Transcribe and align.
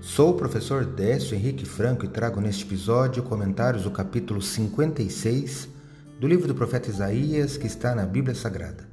Sou 0.00 0.30
o 0.30 0.34
professor 0.34 0.82
Décio 0.86 1.36
Henrique 1.36 1.66
Franco 1.66 2.06
e 2.06 2.08
trago 2.08 2.40
neste 2.40 2.64
episódio 2.64 3.22
comentários 3.22 3.82
do 3.82 3.90
capítulo 3.90 4.40
56 4.40 5.68
do 6.18 6.26
livro 6.26 6.48
do 6.48 6.54
profeta 6.54 6.88
Isaías 6.88 7.58
que 7.58 7.66
está 7.66 7.94
na 7.94 8.06
Bíblia 8.06 8.34
Sagrada. 8.34 8.88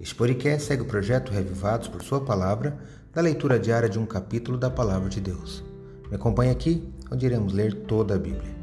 Este 0.00 0.14
podcast 0.14 0.68
segue 0.68 0.82
o 0.82 0.86
projeto 0.86 1.32
Revivados 1.32 1.88
por 1.88 2.04
Sua 2.04 2.20
Palavra, 2.20 2.78
da 3.12 3.20
leitura 3.20 3.58
diária 3.58 3.88
de 3.88 3.98
um 3.98 4.06
capítulo 4.06 4.56
da 4.56 4.70
Palavra 4.70 5.08
de 5.08 5.20
Deus. 5.20 5.64
Me 6.08 6.14
acompanhe 6.14 6.52
aqui, 6.52 6.88
onde 7.10 7.26
iremos 7.26 7.52
ler 7.52 7.74
toda 7.74 8.14
a 8.14 8.18
Bíblia. 8.18 8.54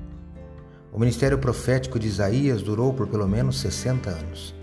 O 0.94 1.00
ministério 1.00 1.40
profético 1.40 2.00
de 2.00 2.08
Isaías 2.08 2.62
durou 2.62 2.94
por 2.94 3.08
pelo 3.08 3.28
menos 3.28 3.60
60 3.60 4.10
anos. 4.10 4.56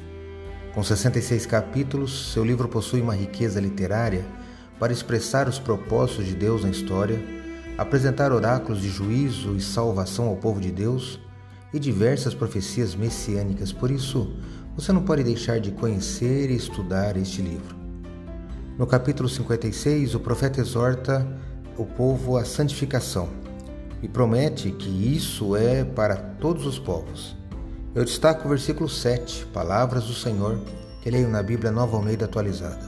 Com 0.74 0.82
66 0.82 1.44
capítulos, 1.44 2.32
seu 2.32 2.42
livro 2.42 2.68
possui 2.68 3.02
uma 3.02 3.14
riqueza 3.14 3.60
literária 3.60 4.24
para 4.78 4.92
expressar 4.92 5.48
os 5.48 5.58
propósitos 5.58 6.26
de 6.26 6.34
Deus 6.34 6.64
na 6.64 6.70
história, 6.70 7.20
apresentar 7.76 8.32
oráculos 8.32 8.80
de 8.80 8.88
juízo 8.88 9.56
e 9.56 9.60
salvação 9.60 10.26
ao 10.26 10.36
povo 10.36 10.60
de 10.60 10.70
Deus 10.70 11.20
e 11.72 11.78
diversas 11.78 12.34
profecias 12.34 12.94
messiânicas. 12.94 13.72
Por 13.72 13.90
isso, 13.90 14.32
você 14.76 14.92
não 14.92 15.02
pode 15.02 15.24
deixar 15.24 15.60
de 15.60 15.72
conhecer 15.72 16.50
e 16.50 16.56
estudar 16.56 17.16
este 17.16 17.42
livro. 17.42 17.76
No 18.78 18.86
capítulo 18.86 19.28
56, 19.28 20.14
o 20.14 20.20
profeta 20.20 20.60
exorta 20.60 21.26
o 21.76 21.84
povo 21.84 22.36
à 22.36 22.44
santificação 22.44 23.28
e 24.02 24.08
promete 24.08 24.70
que 24.70 24.88
isso 24.88 25.56
é 25.56 25.84
para 25.84 26.16
todos 26.16 26.64
os 26.64 26.78
povos. 26.78 27.36
Eu 27.94 28.04
destaco 28.04 28.46
o 28.46 28.48
versículo 28.48 28.88
7, 28.88 29.46
Palavras 29.46 30.04
do 30.04 30.14
Senhor, 30.14 30.60
que 31.02 31.10
leio 31.10 31.28
na 31.28 31.42
Bíblia 31.42 31.72
Nova 31.72 31.96
Almeida 31.96 32.26
atualizada. 32.26 32.87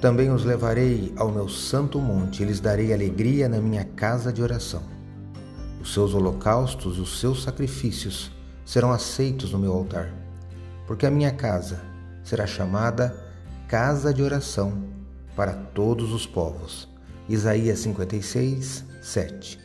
Também 0.00 0.30
os 0.30 0.44
levarei 0.44 1.12
ao 1.16 1.28
meu 1.28 1.48
santo 1.48 1.98
monte 1.98 2.42
e 2.42 2.46
lhes 2.46 2.60
darei 2.60 2.92
alegria 2.92 3.48
na 3.48 3.60
minha 3.60 3.84
casa 3.84 4.32
de 4.32 4.40
oração. 4.40 4.82
Os 5.80 5.92
seus 5.92 6.14
holocaustos 6.14 6.98
e 6.98 7.00
os 7.00 7.18
seus 7.18 7.42
sacrifícios 7.42 8.30
serão 8.64 8.92
aceitos 8.92 9.50
no 9.50 9.58
meu 9.58 9.72
altar, 9.72 10.14
porque 10.86 11.04
a 11.04 11.10
minha 11.10 11.32
casa 11.32 11.80
será 12.22 12.46
chamada 12.46 13.12
casa 13.66 14.14
de 14.14 14.22
oração 14.22 14.84
para 15.34 15.52
todos 15.52 16.12
os 16.12 16.26
povos. 16.26 16.88
Isaías 17.28 17.80
56, 17.80 18.84
7. 19.02 19.58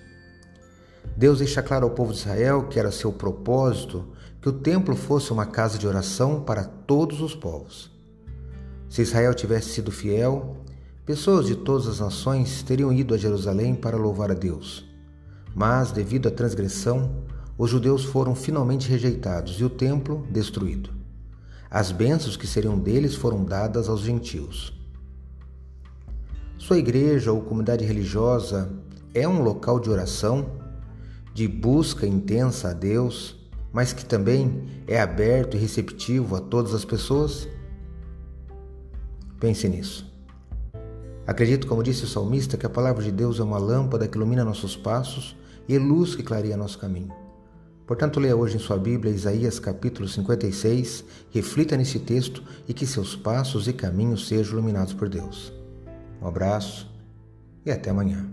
Deus 1.16 1.40
deixa 1.40 1.62
claro 1.62 1.86
ao 1.86 1.92
povo 1.92 2.12
de 2.12 2.20
Israel 2.20 2.68
que 2.70 2.80
era 2.80 2.92
seu 2.92 3.14
propósito 3.14 4.08
que 4.42 4.50
o 4.50 4.54
templo 4.54 4.96
fosse 4.96 5.32
uma 5.32 5.46
casa 5.46 5.78
de 5.78 5.88
oração 5.88 6.42
para 6.42 6.64
todos 6.64 7.22
os 7.22 7.36
povos. 7.36 7.93
Se 8.94 9.02
Israel 9.02 9.34
tivesse 9.34 9.70
sido 9.70 9.92
fiel, 9.92 10.56
pessoas 11.04 11.48
de 11.48 11.56
todas 11.56 11.88
as 11.88 12.00
nações 12.00 12.62
teriam 12.62 12.94
ido 12.94 13.16
a 13.16 13.18
Jerusalém 13.18 13.74
para 13.74 13.98
louvar 13.98 14.30
a 14.30 14.36
Deus. 14.36 14.88
Mas, 15.56 15.92
devido 15.92 16.28
à 16.28 16.32
transgressão, 16.32 17.24
os 17.58 17.72
judeus 17.72 18.04
foram 18.04 18.36
finalmente 18.36 18.88
rejeitados 18.88 19.60
e 19.60 19.64
o 19.64 19.70
templo 19.72 20.28
destruído. 20.30 20.92
As 21.72 21.92
bênçãos 21.92 22.38
que 22.38 22.46
seriam 22.46 22.78
deles 22.78 23.16
foram 23.16 23.44
dadas 23.44 23.90
aos 23.90 24.02
gentios. 24.02 24.80
Sua 26.60 26.78
igreja 26.78 27.32
ou 27.32 27.42
comunidade 27.42 27.84
religiosa 27.84 28.72
é 29.12 29.28
um 29.28 29.42
local 29.42 29.80
de 29.80 29.90
oração, 29.90 30.52
de 31.34 31.48
busca 31.48 32.06
intensa 32.06 32.70
a 32.70 32.74
Deus, 32.74 33.36
mas 33.72 33.92
que 33.92 34.06
também 34.06 34.68
é 34.86 35.02
aberto 35.02 35.58
e 35.58 35.60
receptivo 35.60 36.36
a 36.36 36.40
todas 36.40 36.76
as 36.76 36.86
pessoas? 36.86 37.48
Pense 39.44 39.68
nisso. 39.68 40.10
Acredito, 41.28 41.68
como 41.68 41.84
disse 41.84 42.06
o 42.06 42.08
salmista, 42.08 42.56
que 42.56 42.66
a 42.66 42.70
palavra 42.70 43.04
de 43.04 43.12
Deus 43.12 43.42
é 43.42 43.44
uma 43.44 43.58
lâmpada 43.58 44.08
que 44.08 44.16
ilumina 44.16 44.42
nossos 44.46 44.78
passos 44.78 45.36
e 45.68 45.78
luz 45.78 46.16
que 46.16 46.24
clareia 46.24 46.56
nosso 46.56 46.80
caminho. 46.80 47.14
Portanto, 47.86 48.22
leia 48.22 48.38
hoje 48.38 48.56
em 48.56 48.60
sua 48.60 48.78
Bíblia 48.78 49.12
Isaías 49.12 49.60
capítulo 49.60 50.08
56, 50.08 51.04
reflita 51.30 51.76
nesse 51.76 52.00
texto 52.00 52.42
e 52.70 52.74
que 52.74 52.88
seus 52.88 53.18
passos 53.18 53.68
e 53.68 53.74
caminhos 53.74 54.30
sejam 54.30 54.54
iluminados 54.54 54.94
por 54.94 55.10
Deus. 55.10 55.52
Um 56.22 56.28
abraço 56.30 56.90
e 57.66 57.72
até 57.72 57.90
amanhã. 57.90 58.26